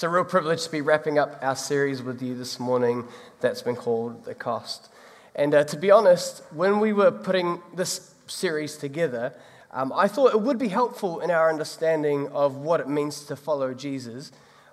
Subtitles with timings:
[0.00, 3.04] It's a real privilege to be wrapping up our series with you this morning
[3.42, 4.88] that's been called The Cost.
[5.34, 9.34] And uh, to be honest, when we were putting this series together,
[9.72, 13.36] um, I thought it would be helpful in our understanding of what it means to
[13.36, 14.32] follow Jesus,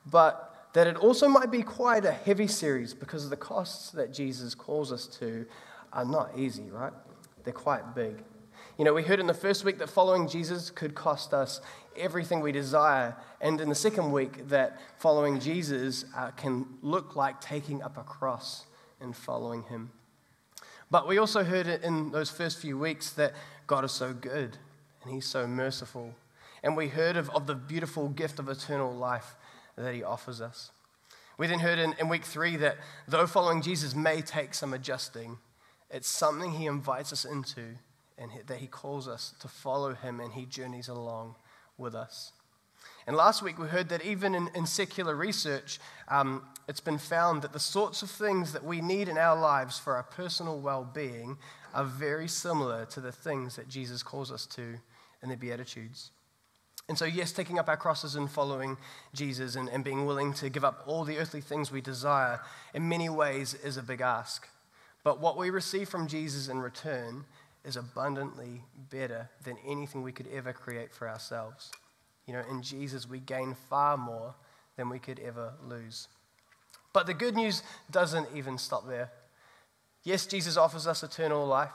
[0.09, 4.55] but that it also might be quite a heavy series because the costs that Jesus
[4.55, 5.45] calls us to
[5.91, 6.93] are not easy, right?
[7.43, 8.23] They're quite big.
[8.77, 11.59] You know, we heard in the first week that following Jesus could cost us
[11.97, 13.15] everything we desire.
[13.41, 18.03] And in the second week, that following Jesus uh, can look like taking up a
[18.03, 18.65] cross
[19.01, 19.91] and following him.
[20.89, 23.33] But we also heard it in those first few weeks that
[23.65, 24.57] God is so good
[25.03, 26.13] and he's so merciful.
[26.63, 29.35] And we heard of, of the beautiful gift of eternal life
[29.75, 30.71] that he offers us.
[31.37, 35.37] We then heard in, in week three that though following Jesus may take some adjusting,
[35.91, 37.61] it's something he invites us into
[38.17, 41.35] and that he calls us to follow him and he journeys along
[41.77, 42.31] with us.
[43.05, 47.41] And last week we heard that even in, in secular research, um, it's been found
[47.41, 50.87] that the sorts of things that we need in our lives for our personal well
[50.91, 51.37] being
[51.73, 54.75] are very similar to the things that Jesus calls us to
[55.23, 56.11] in the Beatitudes.
[56.89, 58.77] And so, yes, taking up our crosses and following
[59.13, 62.39] Jesus and, and being willing to give up all the earthly things we desire
[62.73, 64.47] in many ways is a big ask.
[65.03, 67.25] But what we receive from Jesus in return
[67.67, 71.69] is abundantly better than anything we could ever create for ourselves.
[72.25, 74.33] You know, in Jesus, we gain far more
[74.77, 76.07] than we could ever lose.
[76.93, 77.61] But the good news
[77.91, 79.11] doesn't even stop there.
[80.03, 81.71] Yes, Jesus offers us eternal life.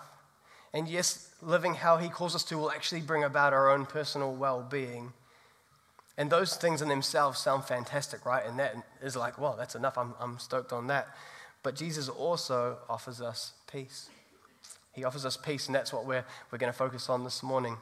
[0.72, 4.34] And yes, living how he calls us to will actually bring about our own personal
[4.34, 5.12] well being.
[6.16, 8.44] And those things in themselves sound fantastic, right?
[8.46, 9.98] And that is like, well, that's enough.
[9.98, 11.08] I'm, I'm stoked on that.
[11.62, 14.08] But Jesus also offers us peace.
[14.92, 17.78] He offers us peace, and that's what we're, we're going to focus on this morning.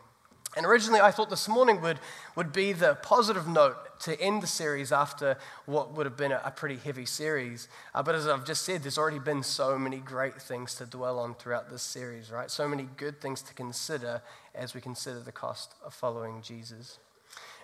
[0.57, 1.99] And originally, I thought this morning would,
[2.35, 6.41] would be the positive note to end the series after what would have been a,
[6.45, 7.69] a pretty heavy series.
[7.95, 11.19] Uh, but as I've just said, there's already been so many great things to dwell
[11.21, 12.51] on throughout this series, right?
[12.51, 14.23] So many good things to consider
[14.55, 16.99] as we consider the cost of following Jesus.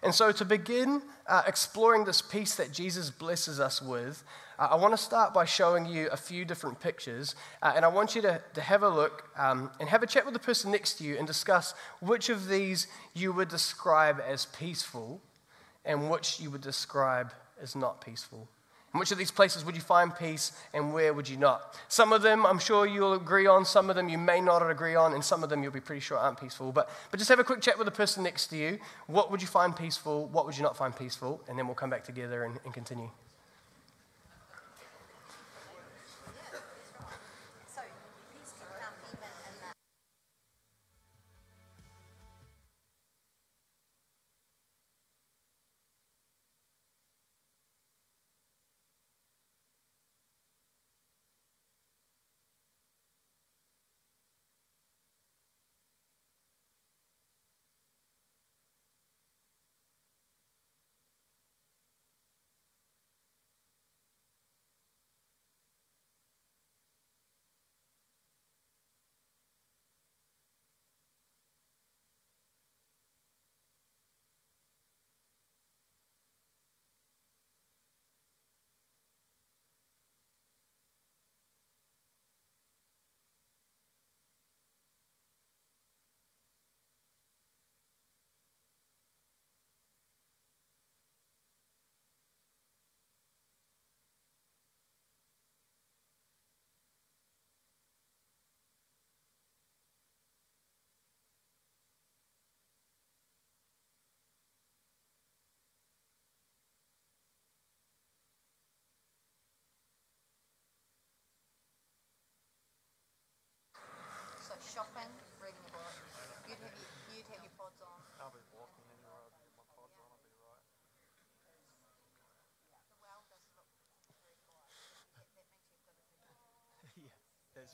[0.03, 4.23] And so, to begin uh, exploring this peace that Jesus blesses us with,
[4.59, 7.35] uh, I want to start by showing you a few different pictures.
[7.63, 10.25] Uh, and I want you to, to have a look um, and have a chat
[10.27, 14.45] with the person next to you and discuss which of these you would describe as
[14.47, 15.21] peaceful
[15.85, 17.33] and which you would describe
[17.63, 18.49] as not peaceful.
[18.95, 21.75] In which of these places would you find peace and where would you not?
[21.89, 24.95] Some of them I'm sure you'll agree on, some of them you may not agree
[24.95, 26.73] on, and some of them you'll be pretty sure aren't peaceful.
[26.73, 28.79] But, but just have a quick chat with the person next to you.
[29.07, 30.27] What would you find peaceful?
[30.27, 31.43] What would you not find peaceful?
[31.49, 33.11] And then we'll come back together and, and continue.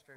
[0.06, 0.14] true.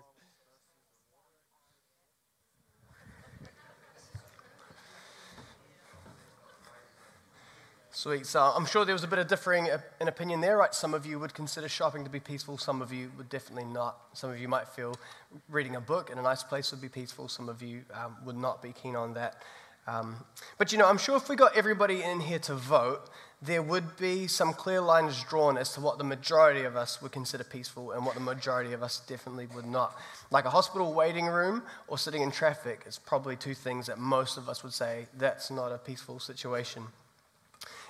[7.92, 8.26] Sweet.
[8.26, 9.68] So I'm sure there was a bit of differing
[10.02, 10.74] in opinion there, right?
[10.76, 13.98] Some of you would consider shopping to be peaceful, some of you would definitely not.
[14.14, 14.96] Some of you might feel
[15.50, 18.38] reading a book in a nice place would be peaceful, some of you um, would
[18.38, 19.42] not be keen on that.
[19.88, 20.16] Um,
[20.58, 23.02] but you know, I'm sure if we got everybody in here to vote,
[23.42, 27.12] there would be some clear lines drawn as to what the majority of us would
[27.12, 29.96] consider peaceful and what the majority of us definitely would not.
[30.32, 34.38] Like a hospital waiting room or sitting in traffic is probably two things that most
[34.38, 36.84] of us would say that's not a peaceful situation.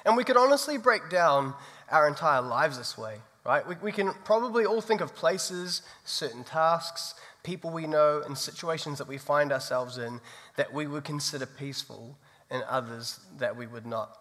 [0.06, 1.53] And we could honestly break down
[1.89, 3.15] our entire lives this way,
[3.45, 3.65] right?
[3.65, 7.13] We, we can probably all think of places, certain tasks,
[7.45, 10.19] people we know, and situations that we find ourselves in
[10.57, 12.18] that we would consider peaceful
[12.50, 14.18] and others that we would not.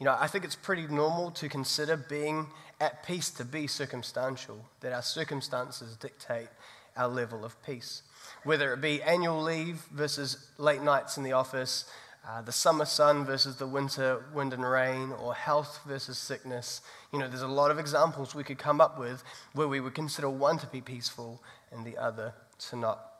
[0.00, 2.48] You know, I think it's pretty normal to consider being
[2.80, 6.48] at peace to be circumstantial, that our circumstances dictate
[6.96, 8.02] our level of peace.
[8.42, 11.84] Whether it be annual leave versus late nights in the office,
[12.28, 16.80] uh, the summer sun versus the winter wind and rain, or health versus sickness.
[17.12, 19.22] You know, there's a lot of examples we could come up with
[19.54, 21.42] where we would consider one to be peaceful
[21.72, 22.32] and the other
[22.70, 23.10] to not.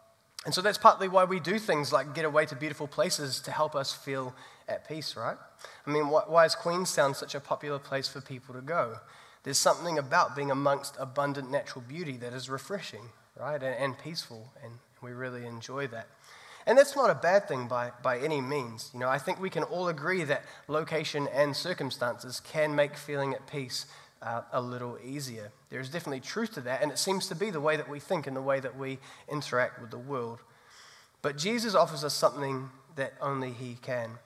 [0.45, 3.51] And so that's partly why we do things like get away to beautiful places to
[3.53, 4.35] help us feel
[4.69, 5.37] at peace, right?
[5.87, 8.97] I mean, why is Queenstown such a popular place for people to go?
[9.45, 13.61] There's something about being amongst abundant natural beauty that is refreshing, right?
[13.63, 16.09] And, and peaceful, and we really enjoy that.
[16.65, 18.91] And that's not a bad thing by, by any means.
[18.95, 23.35] You know, I think we can all agree that location and circumstances can make feeling
[23.35, 23.87] at peace
[24.23, 25.51] uh, a little easier.
[25.71, 28.27] There's definitely truth to that, and it seems to be the way that we think
[28.27, 28.99] and the way that we
[29.31, 30.41] interact with the world.
[31.21, 34.19] But Jesus offers us something that only He can,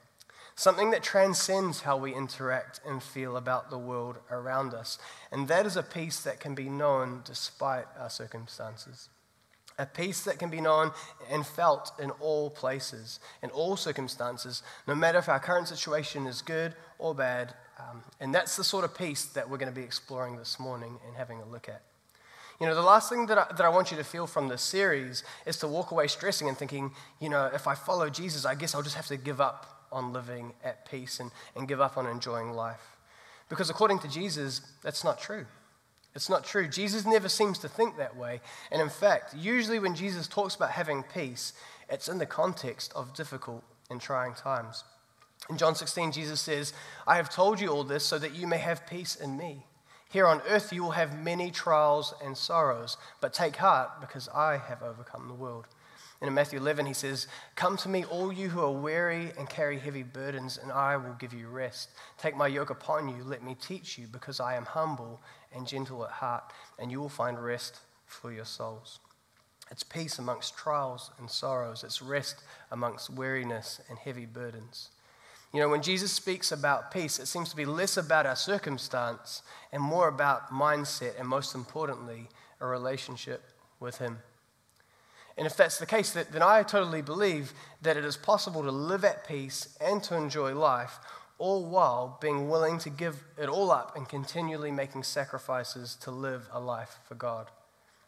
[0.55, 4.99] something that transcends how we interact and feel about the world around us.
[5.31, 9.09] And that is a peace that can be known despite our circumstances
[9.79, 10.91] a peace that can be known
[11.31, 16.41] and felt in all places, in all circumstances, no matter if our current situation is
[16.41, 19.83] good or bad, um, and that's the sort of peace that we're going to be
[19.85, 21.83] exploring this morning and having a look at.
[22.61, 24.63] You know, the last thing that I, that I want you to feel from this
[24.63, 28.55] series is to walk away stressing and thinking, you know, if I follow Jesus, I
[28.55, 31.99] guess I'll just have to give up on living at peace and, and give up
[31.99, 32.97] on enjoying life.
[33.51, 35.45] Because according to Jesus, that's not true.
[36.15, 36.67] It's not true.
[36.67, 38.41] Jesus never seems to think that way.
[38.73, 41.53] And in fact, usually when Jesus talks about having peace,
[41.91, 44.83] it's in the context of difficult and trying times.
[45.49, 46.73] In John 16, Jesus says,
[47.07, 49.65] I have told you all this so that you may have peace in me.
[50.11, 54.57] Here on earth you will have many trials and sorrows, but take heart because I
[54.57, 55.67] have overcome the world.
[56.21, 59.49] And in Matthew 11, he says, Come to me, all you who are weary and
[59.51, 61.91] carry heavy burdens, and I will give you rest.
[62.19, 65.21] Take my yoke upon you, let me teach you, because I am humble
[65.55, 66.45] and gentle at heart,
[66.79, 68.99] and you will find rest for your souls.
[69.71, 74.91] It's peace amongst trials and sorrows, it's rest amongst weariness and heavy burdens.
[75.55, 79.43] You know, when Jesus speaks about peace, it seems to be less about our circumstance
[79.73, 82.29] and more about mindset and, most importantly,
[82.61, 83.43] a relationship
[83.81, 84.19] with Him.
[85.39, 87.53] And if that's the case, then I totally believe
[87.83, 90.99] that it is possible to live at peace and to enjoy life,
[91.39, 96.49] all while being willing to give it all up and continually making sacrifices to live
[96.53, 97.51] a life for God.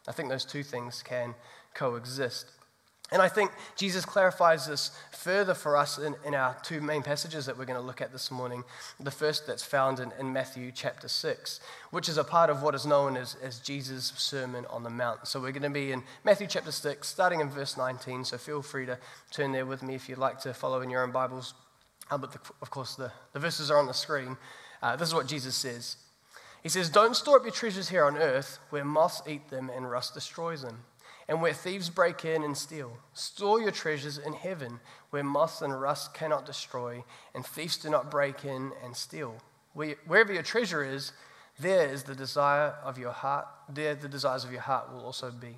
[0.07, 1.35] I think those two things can
[1.75, 2.51] coexist.
[3.11, 7.45] And I think Jesus clarifies this further for us in, in our two main passages
[7.47, 8.63] that we're going to look at this morning.
[8.99, 11.59] The first that's found in, in Matthew chapter 6,
[11.91, 15.27] which is a part of what is known as, as Jesus' Sermon on the Mount.
[15.27, 18.25] So we're going to be in Matthew chapter 6, starting in verse 19.
[18.25, 18.97] So feel free to
[19.31, 21.55] turn there with me if you'd like to follow in your own Bibles.
[22.11, 24.37] Uh, but the, of course, the, the verses are on the screen.
[24.83, 25.97] Uh, this is what Jesus says
[26.63, 29.89] He says, Don't store up your treasures here on earth where moths eat them and
[29.89, 30.83] rust destroys them
[31.29, 32.91] and where thieves break in and steal.
[33.13, 34.79] Store your treasures in heaven,
[35.11, 37.03] where moth and rust cannot destroy,
[37.35, 39.35] and thieves do not break in and steal.
[39.73, 41.11] Wherever your treasure is,
[41.59, 43.45] there is the desire of your heart.
[43.71, 45.55] There the desires of your heart will also be.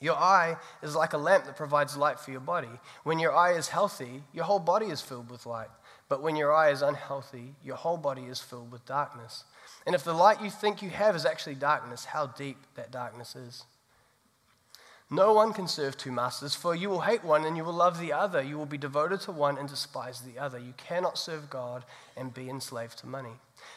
[0.00, 2.68] Your eye is like a lamp that provides light for your body.
[3.04, 5.70] When your eye is healthy, your whole body is filled with light.
[6.08, 9.44] But when your eye is unhealthy, your whole body is filled with darkness.
[9.84, 13.36] And if the light you think you have is actually darkness, how deep that darkness
[13.36, 13.64] is.
[15.08, 18.00] No one can serve two masters, for you will hate one and you will love
[18.00, 18.42] the other.
[18.42, 20.58] You will be devoted to one and despise the other.
[20.58, 21.84] You cannot serve God
[22.16, 23.34] and be enslaved to money.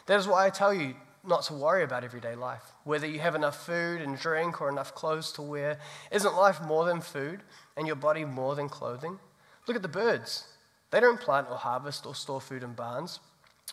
[0.08, 2.64] That is why I tell you not to worry about everyday life.
[2.84, 5.78] Whether you have enough food and drink or enough clothes to wear,
[6.12, 7.42] isn't life more than food
[7.78, 9.20] and your body more than clothing?
[9.68, 10.48] Look at the birds.
[10.90, 13.20] They don't plant or harvest or store food in barns,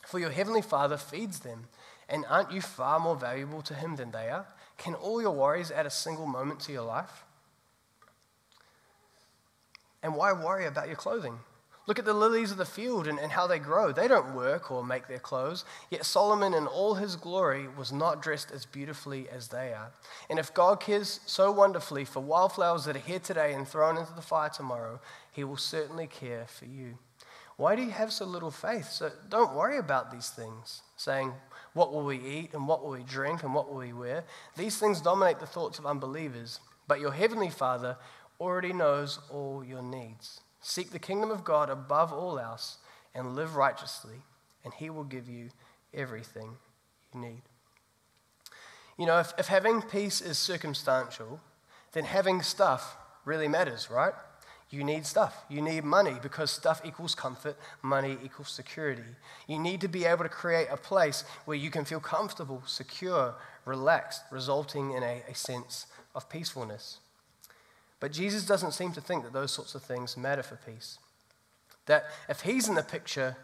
[0.07, 1.69] for your heavenly Father feeds them.
[2.07, 4.47] And aren't you far more valuable to Him than they are?
[4.77, 7.25] Can all your worries add a single moment to your life?
[10.07, 11.41] And why worry about your clothing?
[11.89, 13.91] Look at the lilies of the field and, and, how they grow.
[13.91, 15.65] They don't work or make their clothes.
[15.91, 19.91] Yet Solomon, in all his glory, was not dressed as beautifully as they are.
[20.31, 24.13] And if God cares so wonderfully for wildflowers that are here today and thrown into
[24.13, 25.01] the fire tomorrow,
[25.33, 26.99] he will certainly care for you.
[27.57, 28.89] Why do you have so little faith?
[28.89, 31.33] So don't worry about these things, saying,
[31.73, 34.23] What will we eat and what will we drink and what will we wear?
[34.57, 36.61] These things dominate the thoughts of unbelievers.
[36.89, 37.97] But your heavenly Father
[38.41, 40.41] already knows all your needs.
[40.61, 42.79] Seek the kingdom of God above all else
[43.15, 44.17] and live righteously,
[44.65, 45.49] and He will give you
[45.95, 46.57] everything
[47.15, 47.43] you need.
[48.99, 51.41] You know, if, if having peace is circumstantial,
[51.93, 54.13] then having stuff really matters, right?
[54.71, 55.45] You need stuff.
[55.49, 59.03] You need money because stuff equals comfort, money equals security.
[59.47, 63.35] You need to be able to create a place where you can feel comfortable, secure,
[63.65, 66.99] relaxed, resulting in a, a sense of peacefulness.
[68.01, 70.99] But Jesus doesn't seem to think that those sorts of things matter for peace.
[71.87, 73.37] That if he's in the picture,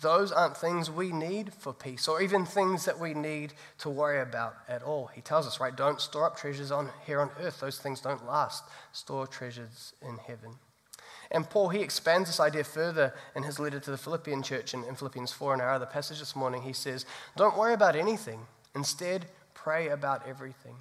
[0.00, 4.20] those aren't things we need for peace or even things that we need to worry
[4.20, 5.08] about at all.
[5.14, 7.60] He tells us, right, don't store up treasures on here on earth.
[7.60, 8.64] Those things don't last.
[8.92, 10.56] Store treasures in heaven.
[11.30, 14.84] And Paul, he expands this idea further in his letter to the Philippian church in,
[14.84, 16.60] in Philippians 4 and our other passage this morning.
[16.62, 17.06] He says,
[17.36, 18.40] Don't worry about anything.
[18.74, 20.76] Instead, pray about everything.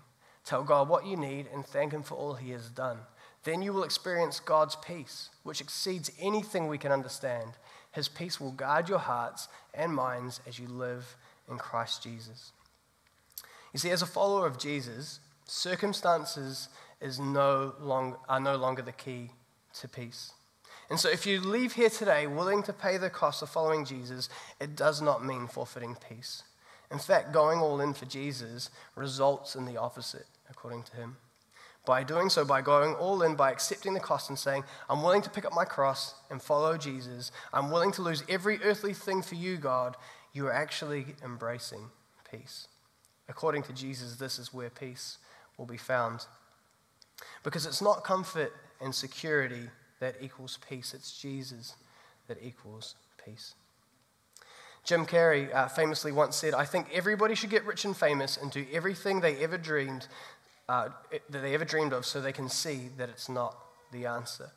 [0.46, 3.00] Tell God what you need and thank Him for all He has done.
[3.44, 7.52] Then you will experience God's peace, which exceeds anything we can understand.
[7.92, 11.16] His peace will guard your hearts and minds as you live
[11.50, 12.52] in Christ Jesus.
[13.74, 16.70] You see, as a follower of Jesus, circumstances
[17.00, 19.32] is no long, are no longer the key
[19.80, 20.34] to peace.
[20.90, 24.30] And so, if you leave here today willing to pay the cost of following Jesus,
[24.60, 26.44] it does not mean forfeiting peace.
[26.92, 31.16] In fact, going all in for Jesus results in the opposite, according to him.
[31.86, 35.22] By doing so, by going all in, by accepting the cost and saying, I'm willing
[35.24, 39.22] to pick up my cross and follow Jesus, I'm willing to lose every earthly thing
[39.22, 39.96] for you, God,
[40.34, 41.88] you are actually embracing
[42.30, 42.68] peace.
[43.30, 45.18] According to Jesus, this is where peace
[45.58, 46.26] will be found.
[47.44, 49.70] Because it's not comfort and security
[50.00, 51.76] that equals peace, it's Jesus
[52.28, 52.96] that equals
[53.26, 53.56] peace.
[54.84, 58.50] Jim Carrey uh, famously once said, I think everybody should get rich and famous and
[58.52, 60.08] do everything they ever dreamed,
[60.68, 60.90] uh,
[61.30, 63.56] that they ever dreamed of, so they can see that it's not
[63.92, 64.50] the answer.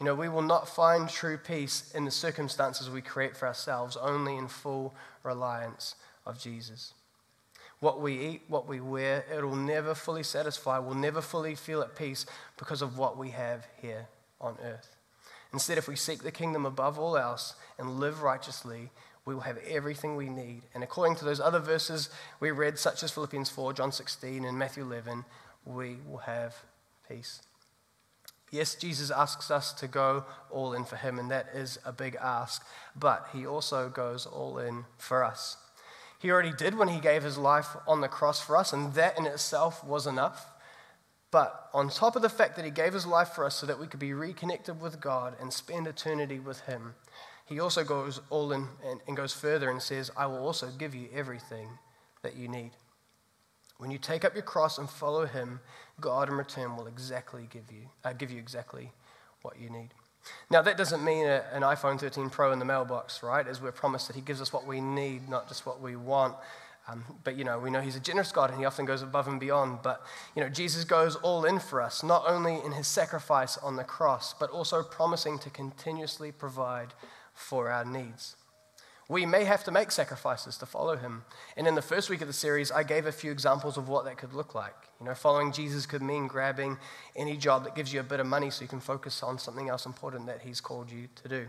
[0.00, 3.96] You know, we will not find true peace in the circumstances we create for ourselves,
[3.96, 5.94] only in full reliance
[6.26, 6.92] of Jesus.
[7.80, 11.80] What we eat, what we wear, it will never fully satisfy, we'll never fully feel
[11.82, 12.26] at peace
[12.58, 14.06] because of what we have here
[14.40, 14.94] on earth.
[15.52, 18.90] Instead, if we seek the kingdom above all else and live righteously,
[19.24, 20.62] we will have everything we need.
[20.74, 22.10] And according to those other verses
[22.40, 25.24] we read, such as Philippians 4, John 16, and Matthew 11,
[25.64, 26.54] we will have
[27.08, 27.40] peace.
[28.50, 32.16] Yes, Jesus asks us to go all in for him, and that is a big
[32.20, 35.56] ask, but he also goes all in for us.
[36.18, 39.18] He already did when he gave his life on the cross for us, and that
[39.18, 40.46] in itself was enough.
[41.30, 43.80] But on top of the fact that he gave his life for us so that
[43.80, 46.94] we could be reconnected with God and spend eternity with him,
[47.52, 50.94] he also goes all in and, and goes further and says, I will also give
[50.94, 51.68] you everything
[52.22, 52.70] that you need.
[53.78, 55.60] When you take up your cross and follow him,
[56.00, 58.92] God in return will exactly give you, uh, give you exactly
[59.42, 59.88] what you need.
[60.50, 63.44] Now, that doesn't mean a, an iPhone 13 Pro in the mailbox, right?
[63.46, 66.36] As we're promised that He gives us what we need, not just what we want.
[66.86, 69.26] Um, but, you know, we know He's a generous God and He often goes above
[69.26, 69.78] and beyond.
[69.82, 70.00] But,
[70.36, 73.82] you know, Jesus goes all in for us, not only in His sacrifice on the
[73.82, 76.94] cross, but also promising to continuously provide
[77.34, 78.36] for our needs.
[79.08, 81.24] We may have to make sacrifices to follow him.
[81.56, 84.04] And in the first week of the series, I gave a few examples of what
[84.04, 84.74] that could look like.
[85.00, 86.78] You know, following Jesus could mean grabbing
[87.16, 89.68] any job that gives you a bit of money so you can focus on something
[89.68, 91.46] else important that he's called you to do.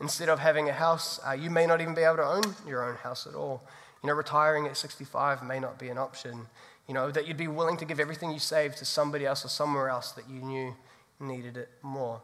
[0.00, 2.88] Instead of having a house, uh, you may not even be able to own your
[2.88, 3.62] own house at all.
[4.02, 6.46] You know, retiring at 65 may not be an option.
[6.88, 9.48] You know, that you'd be willing to give everything you saved to somebody else or
[9.48, 10.74] somewhere else that you knew
[11.20, 12.20] needed it more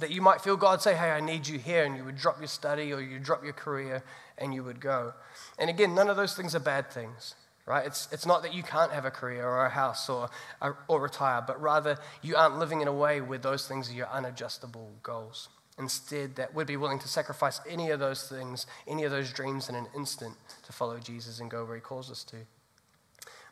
[0.00, 2.38] that you might feel God say, Hey, I need you here, and you would drop
[2.40, 4.02] your study or you drop your career
[4.38, 5.12] and you would go.
[5.58, 7.34] And again, none of those things are bad things,
[7.66, 7.86] right?
[7.86, 10.30] It's, it's not that you can't have a career or a house or,
[10.62, 13.94] uh, or retire, but rather you aren't living in a way where those things are
[13.94, 15.50] your unadjustable goals.
[15.78, 19.68] Instead, that would be willing to sacrifice any of those things, any of those dreams
[19.68, 22.36] in an instant to follow Jesus and go where he calls us to.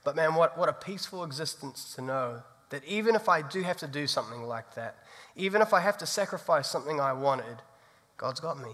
[0.05, 3.79] But man, what, what a peaceful existence to know that even if I do have
[3.79, 4.97] to do something like that,
[5.37, 7.59] even if I have to sacrifice something I wanted,
[8.17, 8.71] God's got me.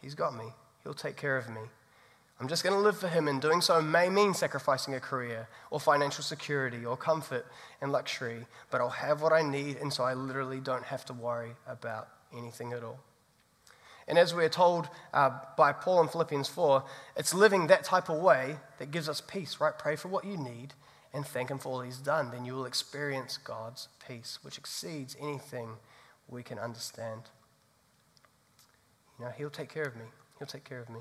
[0.00, 0.46] He's got me.
[0.82, 1.60] He'll take care of me.
[2.38, 5.48] I'm just going to live for Him, and doing so may mean sacrificing a career
[5.70, 7.46] or financial security or comfort
[7.80, 11.14] and luxury, but I'll have what I need, and so I literally don't have to
[11.14, 12.98] worry about anything at all.
[14.06, 16.84] And as we're told uh, by Paul in Philippians 4,
[17.16, 19.76] it's living that type of way that gives us peace, right?
[19.76, 20.74] Pray for what you need
[21.16, 25.16] and thank Him for all He's done, then you will experience God's peace, which exceeds
[25.18, 25.70] anything
[26.28, 27.22] we can understand.
[29.18, 30.04] You know, He'll take care of me.
[30.38, 31.00] He'll take care of me.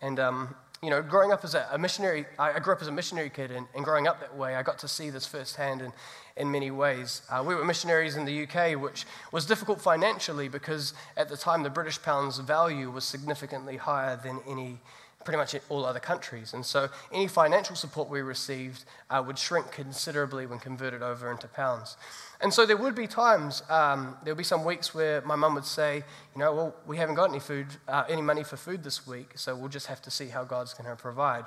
[0.00, 2.92] And, um, you know, growing up as a, a, missionary, I grew up as a
[2.92, 5.90] missionary kid, and, and, growing up that way, I got to see this firsthand in,
[6.36, 7.22] in many ways.
[7.30, 11.62] Uh, we were missionaries in the UK, which was difficult financially because at the time
[11.64, 14.78] the British pound's value was significantly higher than any
[15.24, 16.54] pretty much all other countries.
[16.54, 21.48] And so any financial support we received uh, would shrink considerably when converted over into
[21.48, 21.96] pounds.
[22.40, 25.54] And so there would be times, um, there would be some weeks where my mum
[25.54, 25.98] would say,
[26.34, 29.32] you know, well, we haven't got any food, uh, any money for food this week,
[29.36, 31.44] so we'll just have to see how God's going to provide.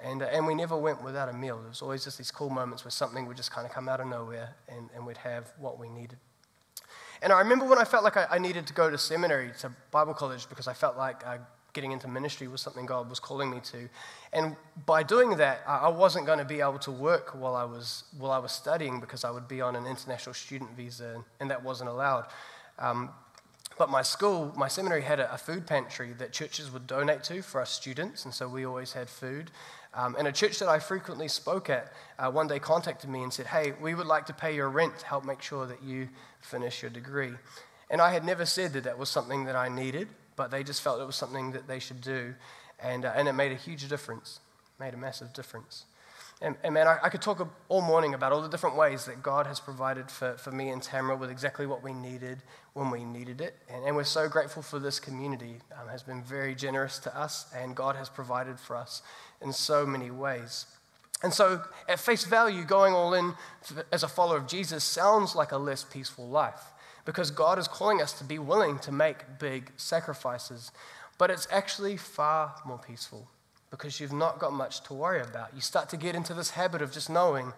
[0.00, 1.58] And, uh, and we never went without a meal.
[1.58, 4.00] There was always just these cool moments where something would just kind of come out
[4.00, 6.16] of nowhere and, and we'd have what we needed.
[7.22, 9.70] And I remember when I felt like I, I needed to go to seminary, to
[9.90, 11.38] Bible college, because I felt like I uh,
[11.72, 13.88] getting into ministry was something God was calling me to.
[14.32, 18.04] And by doing that, I wasn't going to be able to work while I was,
[18.18, 21.62] while I was studying because I would be on an international student visa, and that
[21.62, 22.26] wasn't allowed.
[22.78, 23.10] Um,
[23.78, 27.40] but my school, my seminary had a, a, food pantry that churches would donate to
[27.42, 29.50] for us students, and so we always had food.
[29.94, 33.32] Um, and a church that I frequently spoke at uh, one day contacted me and
[33.32, 36.08] said, Hey, we would like to pay your rent to help make sure that you
[36.40, 37.32] finish your degree.
[37.90, 40.06] And I had never said that that was something that I needed
[40.40, 42.32] but they just felt it was something that they should do.
[42.82, 44.40] And, uh, and it made a huge difference,
[44.78, 45.84] made a massive difference.
[46.40, 49.22] And, and man, I, I, could talk all morning about all the different ways that
[49.22, 52.38] God has provided for, for me and Tamara with exactly what we needed
[52.72, 53.54] when we needed it.
[53.68, 57.44] And, and we're so grateful for this community, um, has been very generous to us,
[57.54, 59.02] and God has provided for us
[59.42, 60.64] in so many ways.
[61.22, 63.34] And so, at face value, going all in
[63.92, 66.62] as a follower of Jesus sounds like a less peaceful life
[67.10, 70.70] because God is calling us to be willing to make big sacrifices.
[71.18, 73.26] But it's actually far more peaceful
[73.72, 75.48] because you've not got much to worry about.
[75.52, 77.52] You start to get into this habit of just knowing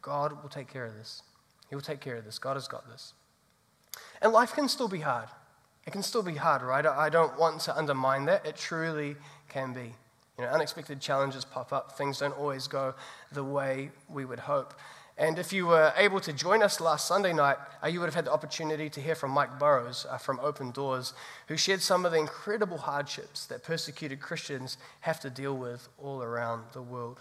[0.00, 1.20] God will take care of this.
[1.68, 2.38] He will take care of this.
[2.38, 3.12] God has got this.
[4.22, 5.28] And life can still be hard.
[5.86, 6.86] It can still be hard, right?
[6.86, 8.46] I don't want to undermine that.
[8.46, 9.16] It truly
[9.50, 9.92] can be.
[10.38, 11.92] You know, unexpected challenges pop up.
[11.98, 12.94] Things don't always go
[13.30, 14.72] the way we would hope.
[15.16, 18.16] And if you were able to join us last Sunday night, uh, you would have
[18.16, 21.14] had the opportunity to hear from Mike Burrows uh, from Open Doors,
[21.46, 26.20] who shared some of the incredible hardships that persecuted Christians have to deal with all
[26.22, 27.20] around the world.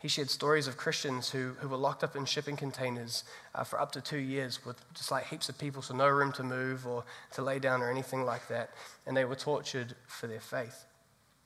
[0.00, 3.22] He shared stories of Christians who, who were locked up in shipping containers
[3.54, 6.32] uh, for up to two years with just like heaps of people, so no room
[6.32, 8.70] to move or to lay down or anything like that.
[9.06, 10.84] And they were tortured for their faith.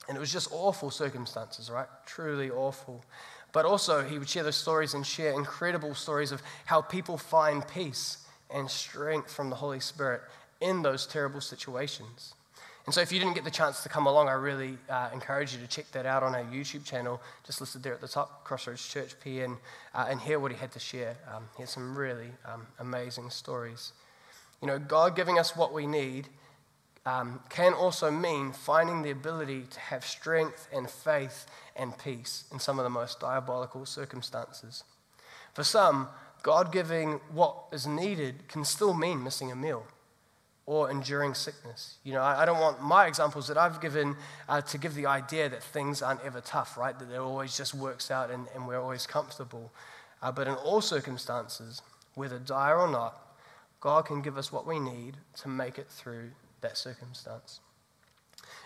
[0.09, 1.87] And it was just awful circumstances, right?
[2.07, 3.05] Truly awful.
[3.53, 7.67] But also, he would share those stories and share incredible stories of how people find
[7.69, 8.19] peace
[8.51, 10.23] and strength from the Holy Spirit
[10.61, 12.35] in those terrible situations.
[12.87, 15.53] And so, if you didn't get the chance to come along, I really uh, encourage
[15.55, 18.43] you to check that out on our YouTube channel, just listed there at the top,
[18.45, 19.59] Crossroads Church PN,
[19.95, 21.15] uh, and hear what he had to share.
[21.33, 23.93] Um, he had some really um, amazing stories.
[24.63, 26.29] You know, God giving us what we need
[27.05, 32.59] um, can also mean finding the ability to have strength and faith and peace in
[32.61, 34.85] some of the most diabolical circumstances.
[35.55, 36.09] For some,
[36.43, 39.85] God giving what is needed can still mean missing a meal
[40.65, 41.97] or enduring sickness.
[42.05, 44.17] You know, I, don't want my examples that I've given
[44.49, 46.97] uh, to give the idea that things aren't ever tough, right?
[46.97, 49.73] That it always just works out and, and we're always comfortable.
[50.23, 51.83] Uh, but in all circumstances,
[52.15, 53.19] whether dire or not,
[53.81, 56.31] God can give us what we need to make it through
[56.63, 57.61] that circumstance.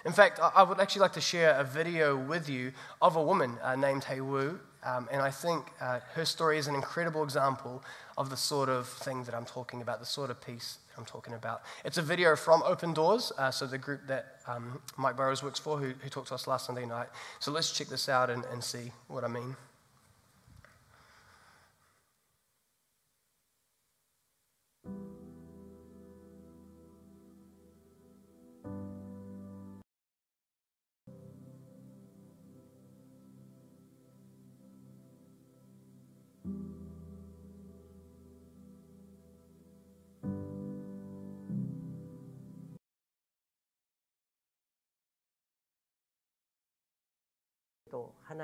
[0.04, 3.58] In fact, I would actually like to share a video with you of a woman
[3.60, 7.82] uh, named Hea Woo, um, and I think uh, her story is an incredible example
[8.16, 11.34] of the sort of thing that I'm talking about, the sort of peace I'm talking
[11.34, 11.62] about.
[11.84, 15.58] It's a video from Open Doors, uh, so the group that um, Mike Burrows works
[15.58, 17.08] for, who, who, talked to us last Sunday night.
[17.40, 19.56] So let's check this out and, and see what I mean.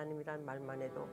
[0.03, 1.09] 하나님이란 말만 해도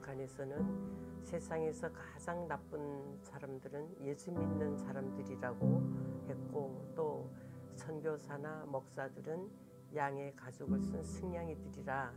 [0.00, 5.82] 북한에서는 세상에서 가장 나쁜 사람들은 예수 믿는 사람들이라고
[6.28, 7.30] 했고 또
[7.82, 9.50] 선교사나 목사들은
[9.96, 12.14] 양의 가죽을 쓴 승냥이들이라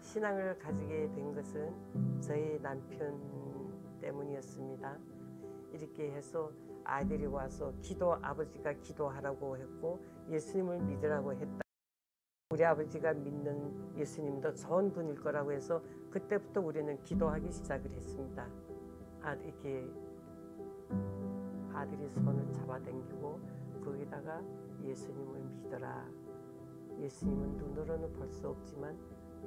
[0.00, 3.20] 신앙을 가지게 된 것은 저희 남편
[4.00, 4.96] 때문이었습니다.
[5.72, 6.50] 이렇게 해서
[6.84, 11.63] 아들이 와서 기도 아버지가 기도하라고 했고 예수님을 믿으라고 했다.
[12.54, 18.46] 우리 아버지가 믿는 예수님도 좋은 분일 거라고 해서 그때부터 우리는 기도하기 시작을 했습니다.
[19.22, 19.90] 아, 이
[21.72, 23.40] 아들이 손을 잡아당기고
[23.84, 24.40] 거기다가
[24.82, 26.08] 예수님을 믿어라.
[27.00, 28.96] 예수님은 눈으로는 볼 수 없지만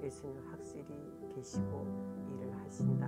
[0.02, 0.86] 예수님 확실히
[1.34, 1.88] 계시고
[2.34, 3.08] 일을 하신다.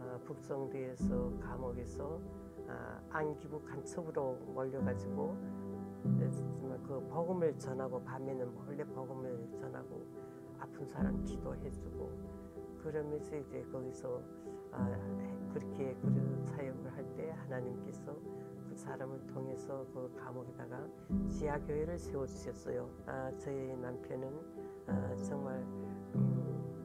[0.00, 2.20] 아, 북성대에서 감옥에서
[2.68, 5.59] 아, 안기부 간첩으로 몰려가지고
[6.86, 10.02] 그 복음을 전하고 밤에는 몰래 복음을 전하고
[10.58, 12.10] 아픈 사람 기도해주고
[12.82, 14.20] 그러면서 이제 거기서
[14.72, 14.88] 아,
[15.52, 18.14] 그렇게 그런 사역을 할 때 하나님께서
[18.68, 20.86] 그 사람을 통해서 그 감옥에다가
[21.28, 22.88] 지하교회를 세워주셨어요.
[23.04, 24.30] 아, 저희 남편은
[24.86, 25.56] 아, 정말
[26.14, 26.82] 음,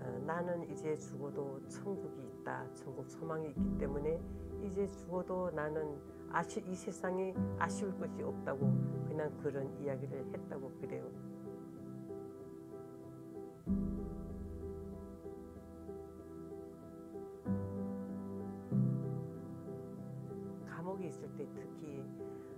[0.00, 2.66] 아, 나는 이제 죽어도 천국이 있다.
[2.72, 4.18] 천국 소망이 있기 때문에
[4.62, 6.00] 이제 죽어도 나는
[6.34, 8.58] 아쉬, 이 세상에 아쉬울 것이 없다고
[9.06, 11.08] 그냥 그런 이야기를 했다고 그래요.
[20.66, 22.02] 감옥에 있을 때 특히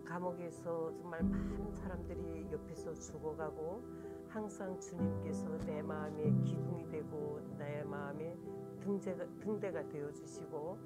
[0.06, 3.82] 감옥에서 정말 많은 사람들이 옆에서 죽어가고
[4.30, 8.38] 항상 주님께서 내 마음의 기둥이 되고 나 마음의
[8.80, 10.78] 등재가, 등대가 되어 주시고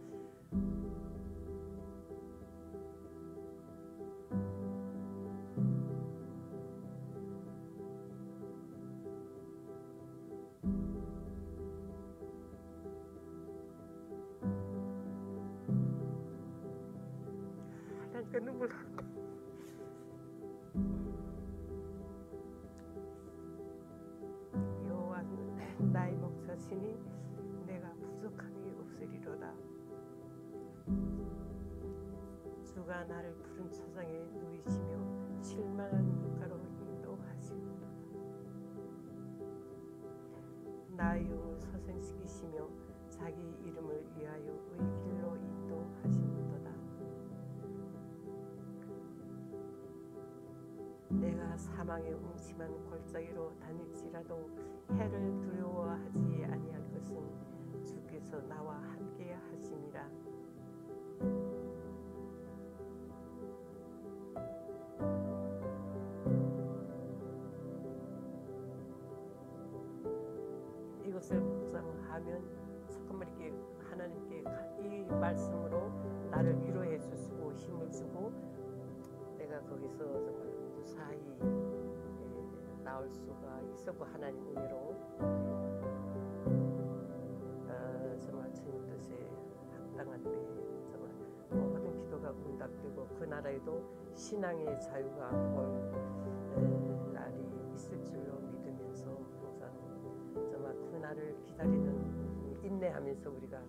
[32.90, 37.78] 그가 나를 푸른 사장에 누이시며 실망한 물가로 인도하시고
[40.96, 42.68] 나의 영을 서생시키시며
[43.08, 46.70] 자기 이름을 위하여 의 길로 인도하시는도다.
[51.10, 54.50] 내가 사망의 음침한 골짜기로 다닐지라도
[54.94, 57.22] 해를 두려워하지 아니할 것은
[57.84, 60.10] 주께서 나와 함께 하심이라.
[83.00, 84.94] 나올 수가 있었고 하나님 은혜로
[87.70, 89.16] 아, 정말 주님 뜻에
[89.72, 90.30] 합당한 때
[90.86, 91.10] 정말
[91.50, 93.82] 모든 기도가 응답되고 그 나라에도
[94.14, 97.38] 신앙의 자유가 올 날이
[97.74, 99.06] 있을 줄로 믿으면서
[99.40, 99.70] 항상
[100.50, 103.62] 정말 그 날을 기다리는 인내하면서 우리가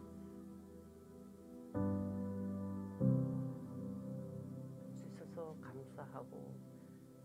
[4.98, 6.71] 주셔서 감사하고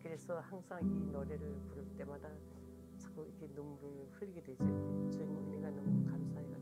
[0.07, 2.29] 그래서 항상 이 노래를 부를 때마다
[2.97, 4.64] 자꾸 이렇게 눈물을 흘리게 되죠.
[5.11, 6.61] 저희 언니가 너무 감사해가지고.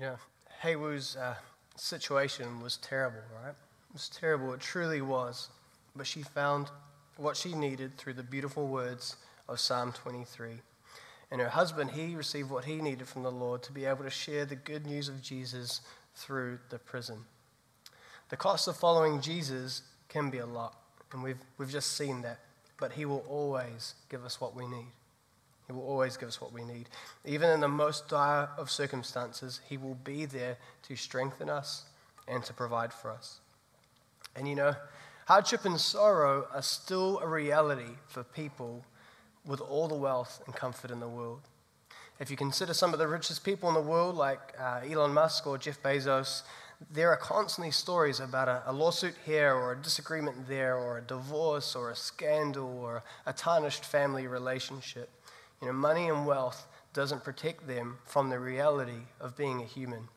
[0.00, 0.16] Yeah,
[0.64, 1.34] know, uh,
[1.76, 3.50] situation was terrible, right?
[3.50, 4.54] It was terrible.
[4.54, 5.48] It truly was.
[5.94, 6.68] But she found
[7.18, 10.62] what she needed through the beautiful words of Psalm 23.
[11.30, 14.10] And her husband, he received what he needed from the Lord to be able to
[14.10, 15.82] share the good news of Jesus
[16.14, 17.26] through the prison.
[18.30, 20.74] The cost of following Jesus can be a lot,
[21.12, 22.38] and we've, we've just seen that,
[22.78, 24.86] but he will always give us what we need.
[25.70, 26.88] He will always give us what we need.
[27.24, 30.56] Even in the most dire of circumstances, He will be there
[30.88, 31.84] to strengthen us
[32.26, 33.38] and to provide for us.
[34.34, 34.74] And you know,
[35.28, 38.84] hardship and sorrow are still a reality for people
[39.46, 41.42] with all the wealth and comfort in the world.
[42.18, 45.46] If you consider some of the richest people in the world, like uh, Elon Musk
[45.46, 46.42] or Jeff Bezos,
[46.90, 51.02] there are constantly stories about a, a lawsuit here or a disagreement there or a
[51.02, 55.08] divorce or a scandal or a tarnished family relationship.
[55.60, 60.08] You know, money and wealth doesn't protect them from the reality of being a human.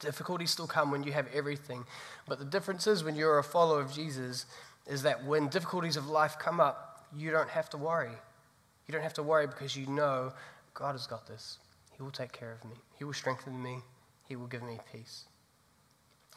[0.00, 1.84] Difficulties still come when you have everything.
[2.26, 4.46] But the difference is when you're a follower of Jesus,
[4.86, 8.10] is that when difficulties of life come up, you don't have to worry.
[8.86, 10.32] You don't have to worry because you know
[10.74, 11.58] God has got this.
[11.94, 13.78] He will take care of me, He will strengthen me,
[14.28, 15.24] He will give me peace.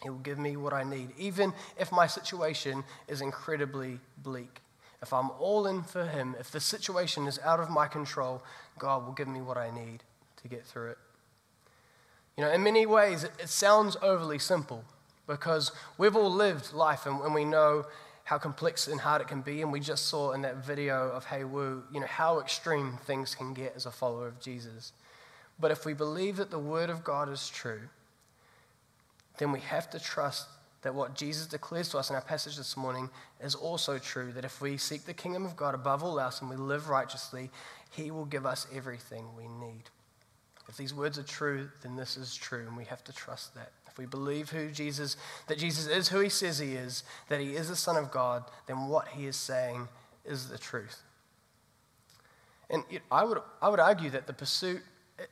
[0.03, 4.59] He will give me what I need, even if my situation is incredibly bleak
[5.05, 8.41] if I'm all in for Him, if the situation is out of my control,
[8.79, 9.99] God will give me what I need
[10.41, 10.97] to get through it.
[12.35, 14.83] You know, in many ways, it, sounds overly simple
[15.27, 17.85] because we've all lived life and, we know
[18.23, 19.61] how complex and hard it can be.
[19.61, 23.35] And we just saw in that video of Hea Woo, you know, how extreme things
[23.35, 24.91] can get as a follower of Jesus.
[25.59, 27.81] But if we believe that the Word of God is true,
[29.37, 30.47] then we have to trust
[30.85, 33.09] that what Jesus declares to us in our passage this morning
[33.41, 36.49] is also true that if we seek the kingdom of God above all else and
[36.49, 37.49] we live righteously,
[37.89, 39.85] He will give us everything we need.
[40.69, 43.71] If these words are true, then this is true, and we have to trust that.
[43.87, 45.17] If we believe who Jesus,
[45.47, 48.43] that Jesus is who he says he is, that he is the Son of God,
[48.67, 49.87] then what he is saying
[50.23, 51.01] is the truth.
[52.69, 54.81] And it, I, would, I would argue that the pursuit,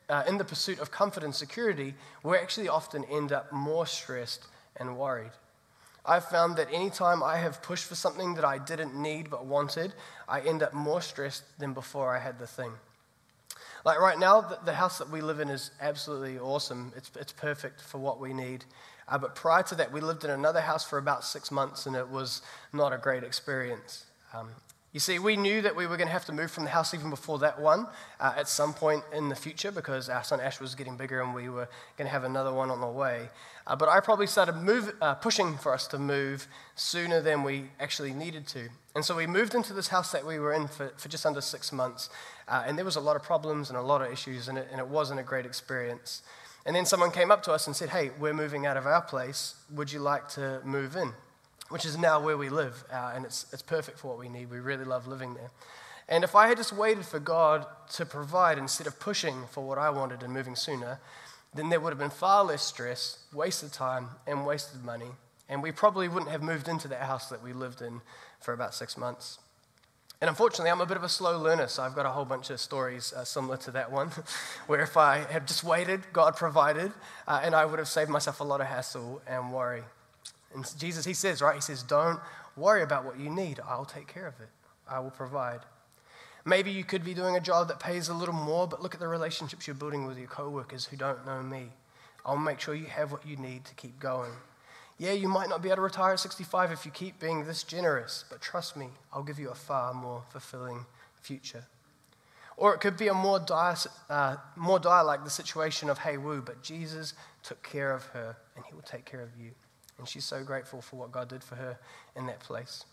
[0.10, 4.46] uh, in the pursuit of comfort and security, we actually often end up more stressed
[4.78, 5.30] and worried.
[6.06, 9.94] I've found that anytime I have pushed for something that I didn't need but wanted,
[10.28, 12.72] I end up more stressed than before I had the thing.
[13.86, 16.92] Like right now, the, house that we live in is absolutely awesome.
[16.98, 18.66] It's, it's perfect for what we need.
[19.08, 21.96] Uh, but prior to that, we lived in another house for about six months and
[21.96, 22.42] it was
[22.74, 24.06] not a great experience.
[24.34, 24.50] Um,
[24.94, 26.94] you see, we knew that we were going to have to move from the house
[26.94, 27.88] even before that one
[28.20, 31.34] uh, at some point in the future because our son Ash was getting bigger and
[31.34, 33.30] we were going to have another one on the way.
[33.66, 37.70] Uh, but I probably started move, uh, pushing for us to move sooner than we
[37.80, 38.70] actually needed to.
[38.94, 41.42] And so we moved into this house that we were in for, for just under
[41.42, 42.12] six months.
[42.48, 44.68] Uh, and there was a lot of problems and a lot of issues, in it,
[44.70, 46.22] and it wasn't a great experience.
[46.68, 49.02] And then someone came up to us and said, Hey, we're moving out of our
[49.02, 49.56] place.
[49.74, 51.14] Would you like to move in?
[51.70, 54.50] which is now where we live, uh, and it's, it's perfect for what we need.
[54.50, 55.50] We really love living there.
[56.10, 59.78] And if I had just waited for God to provide instead of pushing for what
[59.78, 61.00] I wanted and moving sooner,
[61.54, 65.08] then there would have been far less stress, wasted time, and wasted money.
[65.48, 68.02] And we probably wouldn't have moved into that house that we lived in
[68.42, 69.40] for about six months.
[70.20, 72.50] And unfortunately, I'm a bit of a slow learner, so I've got a whole bunch
[72.50, 74.10] of stories uh, similar to that one,
[74.68, 76.92] where if I had just waited, God provided,
[77.28, 79.84] uh, and I would have saved myself a lot of hassle and worry.
[80.54, 81.56] And Jesus, he says, right?
[81.56, 82.20] He says, don't
[82.56, 83.60] worry about what you need.
[83.68, 84.50] I'll take care of it,
[84.88, 85.62] I will provide.
[86.46, 89.00] Maybe you could be doing a job that pays a little more, but look at
[89.00, 91.70] the relationships you're building with your coworkers who don't know me.
[92.26, 94.32] I'll make sure you have what you need to keep going.
[94.98, 97.64] Yeah, you might not be able to retire at 65 if you keep being this
[97.64, 100.86] generous, but trust me, I'll give you a far more fulfilling
[101.22, 101.64] future.
[102.58, 103.76] Or it could be a more dire,
[104.10, 108.38] uh, more dire like the situation of Hea Woo, but Jesus took care of her
[108.56, 109.52] and he will take care of you.
[110.04, 111.78] And she's so grateful for what God did for her
[112.14, 112.84] in that place.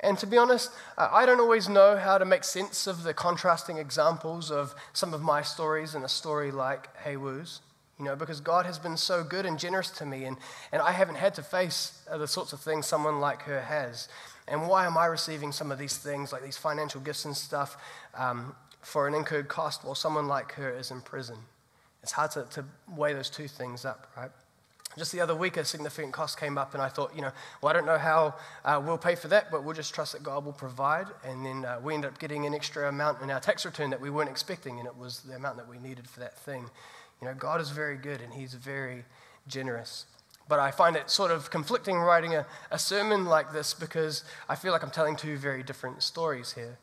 [0.00, 3.76] And to be honest, I don't always know how to make sense of the contrasting
[3.76, 7.60] examples of some of my stories and a story like Hea Woo's,
[7.98, 10.38] you know, because God has been so good and generous to me, and,
[10.72, 14.08] and I haven't had to face the sorts of things someone like her has.
[14.48, 17.76] And why am I receiving some of these things, like these financial gifts and stuff,
[18.14, 21.36] um, for an incurred cost while someone like her is in prison?
[22.02, 24.30] It's hard to, to weigh those two things up, right?
[24.98, 27.30] Just the other week, a significant cost came up, and I thought, you know,
[27.60, 30.22] well, I don't know how uh, we'll pay for that, but we'll just trust that
[30.22, 31.08] God will provide.
[31.22, 34.00] And then uh, we ended up getting an extra amount in our tax return that
[34.00, 36.64] we weren't expecting, and it was the amount that we needed for that thing.
[37.20, 39.04] You know, God is very good, and He's very
[39.46, 40.06] generous.
[40.48, 44.54] But I find it sort of conflicting writing a, a sermon like this because I
[44.54, 46.78] feel like I'm telling two very different stories here.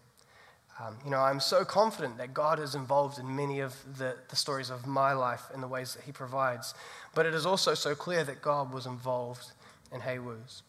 [0.79, 4.35] Um, you know, I'm so confident that God is involved in many of the, the
[4.35, 6.73] stories of my life and the ways that He provides.
[7.15, 9.51] But it is also so clear that God was involved
[9.91, 10.63] in Hea Woo's.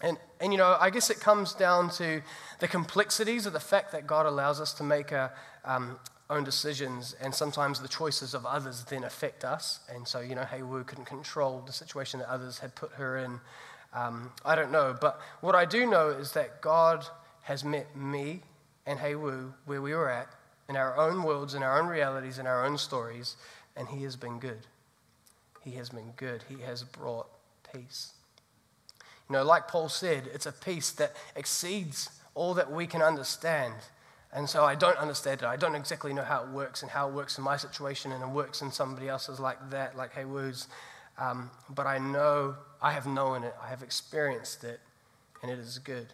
[0.00, 2.22] And, and you know, I guess it comes down to
[2.60, 5.32] the complexities of the fact that God allows us to make our
[5.64, 9.80] um, own decisions, and sometimes the choices of others then affect us.
[9.94, 13.18] And so, you know, Hea Woo couldn't control the situation that others had put her
[13.18, 13.40] in.
[13.92, 14.96] Um, I don't know.
[14.98, 17.04] But what I do know is that God
[17.42, 18.40] has met me
[18.86, 20.28] and Hea Woo where we were at
[20.68, 23.36] in our own worlds, in our own realities, in our own stories,
[23.76, 24.66] and He has been good.
[25.64, 26.44] He has been good.
[26.48, 27.26] He has brought
[27.74, 28.12] peace.
[29.28, 33.72] You know, like Paul said, it's a peace that exceeds all that we can understand.
[34.32, 35.46] And so I don't understand it.
[35.46, 38.22] I don't exactly know how it works and how it works in my situation and
[38.22, 40.68] it works in somebody else's like that, like Hea Woo's.
[41.18, 44.80] Um, but I know, I have known it, I have experienced it,
[45.42, 46.08] and it is good.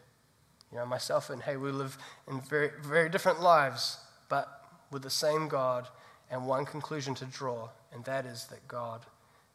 [0.70, 1.98] You know, myself and we live
[2.30, 5.88] in very, very different lives, but with the same God
[6.30, 9.00] and one conclusion to draw, and that is that God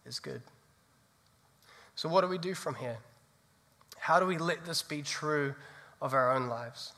[0.06, 0.42] is good.
[1.96, 2.98] So, what do we do from here?
[3.98, 5.56] How do we let this be true
[6.02, 6.94] of our own lives?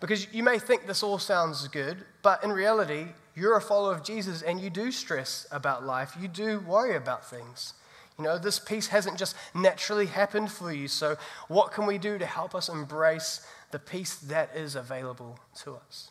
[0.00, 4.02] Because you may think this all sounds good, but in reality, you're a follower of
[4.02, 7.74] Jesus and you do stress about life, you do worry about things.
[8.18, 10.86] You know, this peace hasn't just naturally happened for you.
[10.88, 11.16] So,
[11.48, 16.10] what can we do to help us embrace the peace that is available to us?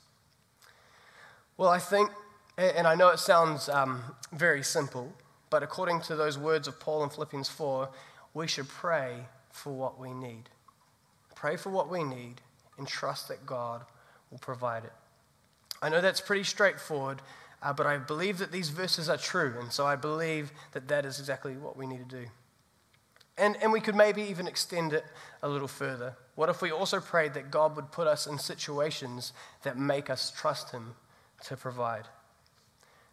[1.58, 2.10] Well, I think,
[2.58, 5.14] and I know it sounds um, very simple,
[5.52, 7.90] but according to those words of Paul in Philippians 4,
[8.34, 10.46] we should pray for what we need.
[11.36, 12.36] Pray for what we need
[12.80, 13.84] and trust that God
[14.32, 14.94] will provide it.
[15.82, 17.22] I know that's pretty straightforward,
[17.62, 21.06] uh, but I believe that these verses are true, and so I believe that that
[21.06, 22.28] is exactly what we need to do.
[23.38, 25.04] And, and we could maybe even extend it
[25.44, 26.16] a little further.
[26.36, 29.34] What if we also prayed that God would put us in situations
[29.64, 30.94] that make us trust Him
[31.46, 32.06] to provide?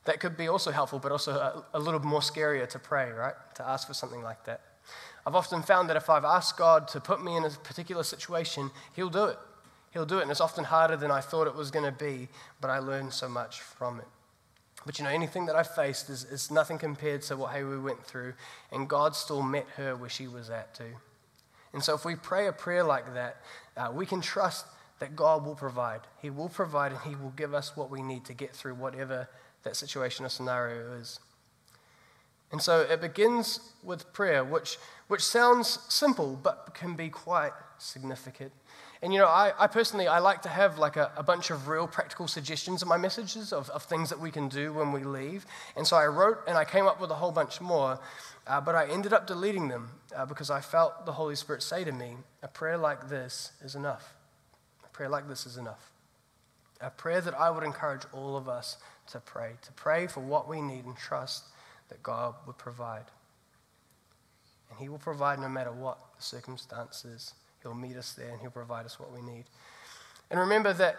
[0.09, 3.35] That could be also helpful, but also a, a little more scarier to pray, right?
[3.57, 4.63] To ask for something like that.
[5.27, 8.71] I've often found that if I've asked God to put me in a particular situation,
[8.97, 9.37] He'll do it.
[9.91, 10.23] He'll do it.
[10.23, 13.11] And it's often harder than I thought it was going to be, but I learn
[13.11, 14.07] so much from it.
[14.87, 17.83] But you know, anything that I faced is, is nothing compared to what Hea Woo
[17.83, 18.33] went through,
[18.73, 20.85] and God still met her where she was at, too.
[21.75, 23.37] And so, if we pray a prayer like that,
[23.77, 24.65] uh, we can trust
[25.01, 26.01] that God will provide.
[26.23, 29.29] He will provide, and He will give us what we need to get through whatever
[29.63, 31.21] that situation or scenario is.
[32.51, 38.53] And so it begins with prayer, which, which sounds simple, but can be quite significant.
[39.03, 41.69] And you know, I, I personally, I like to have like a, a, bunch of
[41.69, 45.05] real practical suggestions in my messages of, of things that we can do when we
[45.05, 45.47] leave.
[45.77, 48.01] And so I wrote and I came up with a whole bunch more,
[48.47, 51.85] uh, but I ended up deleting them uh, because I felt the Holy Spirit say
[51.85, 54.15] to me, a prayer like this is enough.
[54.85, 55.91] A prayer like this is enough.
[56.81, 58.79] A prayer that I would encourage all of us
[59.13, 61.45] to pray, to pray for what we need and trust
[61.89, 63.05] that God would provide.
[64.71, 67.33] And He will provide no matter what the circumstances.
[67.63, 69.45] He'll meet us there and He'll provide us what we need.
[70.31, 70.97] And remember that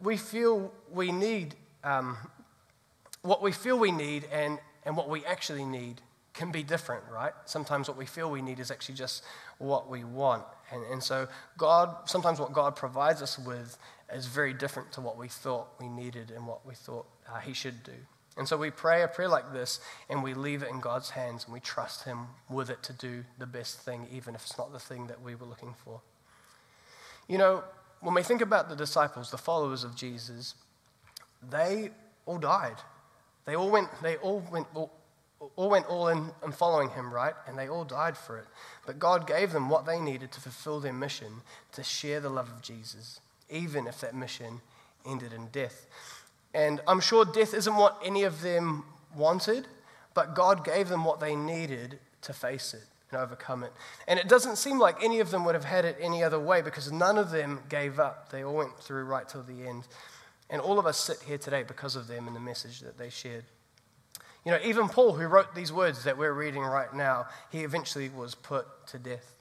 [0.00, 2.16] we feel we need, um,
[3.22, 6.00] what we feel we need and, and what we actually need
[6.34, 7.32] can be different, right?
[7.46, 9.24] Sometimes what we feel we need is actually just
[9.58, 10.44] what we want.
[10.70, 13.76] And, and so, God, sometimes what God provides us with
[14.12, 17.52] is very different to what we thought we needed and what we thought uh, He
[17.52, 17.92] should do.
[18.36, 21.44] And so we pray a prayer like this and we leave it in God's hands
[21.44, 24.72] and we trust Him with it to do the best thing, even if it's not
[24.72, 26.00] the thing that we were looking for.
[27.26, 27.64] You know,
[28.00, 30.54] when we think about the disciples, the followers of Jesus,
[31.48, 31.90] they
[32.26, 32.76] all died.
[33.44, 34.92] They all went, they all went, all,
[35.56, 37.34] all went all in and following him, right?
[37.46, 38.46] And they all died for it.
[38.86, 41.42] But God gave them what they needed to fulfill their mission
[41.72, 44.60] to share the love of Jesus even if that mission
[45.06, 45.86] ended in death.
[46.54, 48.84] And I'm sure death isn't what any of them
[49.16, 49.66] wanted,
[50.14, 53.72] but God gave them what they needed to face it and overcome it.
[54.06, 56.62] And it doesn't seem like any of them would have had it any other way
[56.62, 58.30] because none of them gave up.
[58.30, 59.84] They all went through right till the end.
[60.50, 63.10] And all of us sit here today because of them and the message that they
[63.10, 63.44] shared.
[64.44, 68.08] You know, even Paul, who wrote these words that we're reading right now, he eventually
[68.08, 69.34] was put to death.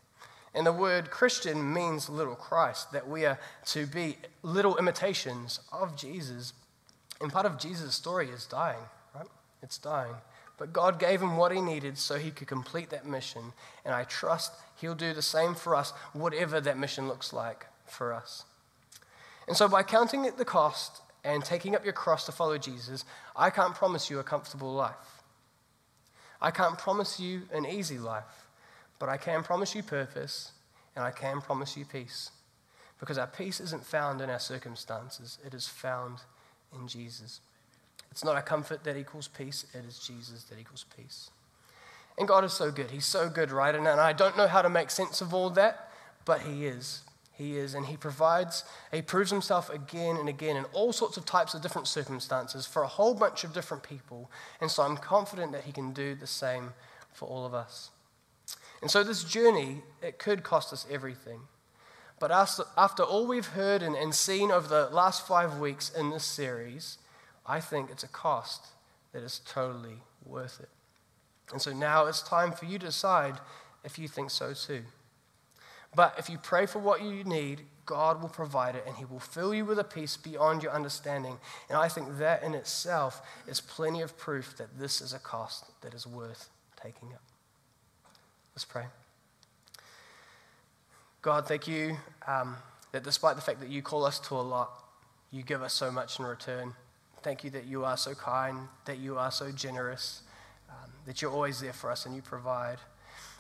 [0.54, 5.96] And the word Christian means little Christ, that we are to be little imitations of
[5.98, 6.54] Jesus.
[7.22, 8.82] And part of Jesus' story is dying,
[9.16, 9.28] right?
[9.62, 10.16] It's dying.
[10.58, 13.54] But God gave him what he needed so he could complete that mission.
[13.86, 18.14] And I trust he'll do the same for us, whatever that mission looks like for
[18.14, 18.46] us.
[19.48, 23.06] And so, by counting the cost and taking up your cross to follow Jesus,
[23.36, 25.22] I can't promise you a comfortable life.
[26.42, 28.26] I can't promise you an easy life.
[29.00, 30.52] But I can promise you purpose,
[30.96, 32.32] and I can promise you peace.
[33.00, 36.20] Because our peace isn't found in our circumstances, it is found
[36.74, 37.40] in Jesus.
[38.10, 41.30] It's not our comfort that equals peace, it is Jesus that equals peace.
[42.18, 42.90] And God is so good.
[42.90, 43.76] He's so good, right?
[43.76, 45.92] And, and I don't know how to make sense of all that,
[46.26, 47.04] but He is.
[47.32, 47.76] He is.
[47.76, 51.62] And He provides, He proves Himself again and again in all sorts of types of
[51.62, 54.32] different circumstances for a whole bunch of different people.
[54.60, 56.72] And so I'm confident that He can do the same
[57.14, 57.92] for all of us.
[58.82, 61.42] And so, this journey, it could cost us everything.
[62.20, 66.98] But after all we've heard and seen over the last five weeks in this series,
[67.46, 68.68] I think it's a cost
[69.14, 70.70] that is totally worth it.
[71.52, 73.36] And so now it's time for you to decide
[73.84, 74.82] if you think so too.
[75.94, 79.20] But if you pray for what you need, God will provide it and He will
[79.20, 81.38] fill you with a peace beyond your understanding.
[81.70, 85.66] And I think that in itself is plenty of proof that this is a cost
[85.84, 86.50] that is worth
[86.82, 87.22] taking up.
[88.58, 88.86] Let's pray.
[91.22, 91.96] God, thank you
[92.28, 92.56] um,
[92.92, 94.72] that despite the fact that you call us to a lot,
[95.32, 96.74] you give us so much in return.
[97.22, 100.24] Thank you that you are so kind, that you are so generous,
[100.72, 102.78] um, that you're always there for us and you provide.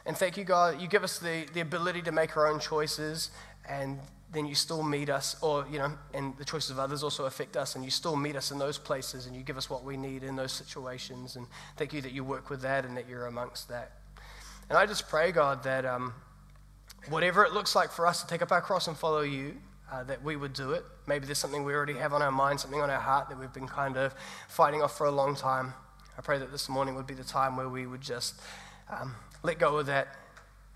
[0.05, 3.32] And thank you, God, you give us the, the ability to make our own choices
[3.68, 3.97] and
[4.32, 7.57] then you still meet us, or, you know, and the choices of others also affect
[7.57, 9.97] us, and you still meet us in those places and you give us what we
[9.97, 11.36] need in those situations.
[11.38, 13.93] And thank you that you work with that and that you're amongst that.
[14.70, 16.13] And I just pray, God, that um,
[17.09, 19.55] whatever it looks like for us to take up our cross and follow you,
[19.91, 20.84] uh, that we would do it.
[21.05, 23.53] Maybe there's something we already have on our mind, something on our heart that we've
[23.53, 24.13] been kind of
[24.49, 25.74] fighting off for a long time.
[26.18, 28.41] I pray that this morning would be the time where we would just
[28.91, 30.09] um, let go of that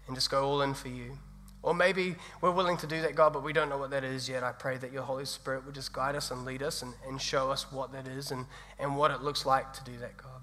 [0.08, 1.18] and just go all in for you.
[1.64, 4.30] Or maybe we're willing to do that, God, but we don't know what that is
[4.30, 4.44] yet.
[4.44, 7.22] I pray that your Holy Spirit would just guide us and lead us and, and
[7.22, 8.46] show us what that is and,
[8.80, 10.42] and what it looks like to do that, God.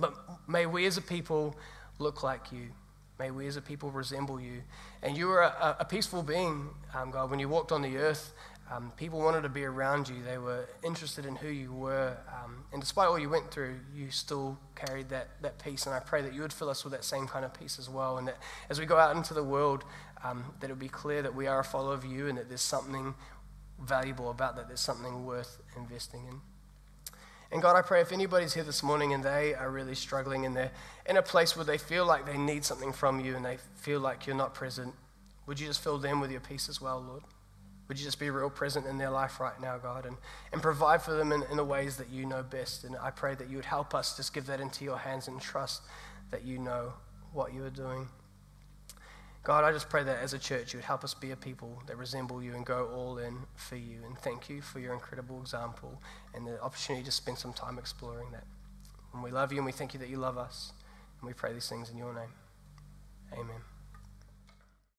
[0.00, 0.14] But
[0.48, 1.54] may we as a people
[1.98, 2.68] look like you.
[3.18, 4.62] May we as a people resemble you.
[5.02, 7.30] And you were a, a peaceful being, um, God.
[7.30, 8.32] When you walked on the earth,
[8.70, 10.22] um, people wanted to be around you.
[10.24, 12.16] They were interested in who you were.
[12.28, 15.86] Um, and despite all you went through, you still carried that, that peace.
[15.86, 17.88] And I pray that you would fill us with that same kind of peace as
[17.88, 18.18] well.
[18.18, 18.38] And that
[18.70, 19.84] as we go out into the world,
[20.24, 22.48] um, that it would be clear that we are a follower of you and that
[22.48, 23.14] there's something
[23.80, 26.40] valuable about that, there's something worth investing in.
[27.52, 30.56] And God, I pray if anybody's here this morning and they are really struggling and
[30.56, 30.70] they're
[31.04, 34.00] in a place where they feel like they need something from you and they feel
[34.00, 34.94] like you're not present,
[35.46, 37.22] would you just fill them with your peace as well, Lord?
[37.88, 40.16] Would you just be real present in their life right now, God, and,
[40.50, 42.84] and provide for them in, in the ways that you know best?
[42.84, 45.38] And I pray that you would help us just give that into your hands and
[45.38, 45.82] trust
[46.30, 46.94] that you know
[47.34, 48.08] what you are doing.
[49.44, 51.82] God, I just pray that as a church, you would help us be a people
[51.88, 53.98] that resemble you and go all in for you.
[54.06, 56.00] And thank you for your incredible example
[56.32, 58.44] and the opportunity to spend some time exploring that.
[59.12, 60.72] And we love you and we thank you that you love us.
[61.20, 62.30] And we pray these things in your name.
[63.32, 63.62] Amen.